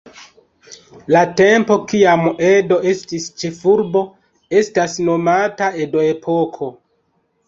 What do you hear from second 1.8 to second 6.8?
kiam Edo estis ĉefurbo, estas nomata Edo-epoko.